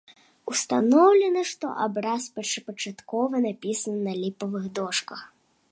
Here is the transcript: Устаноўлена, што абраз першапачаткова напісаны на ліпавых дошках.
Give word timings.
Устаноўлена, 0.51 1.41
што 1.51 1.65
абраз 1.85 2.23
першапачаткова 2.39 3.35
напісаны 3.47 3.99
на 4.11 4.21
ліпавых 4.25 4.65
дошках. 4.81 5.19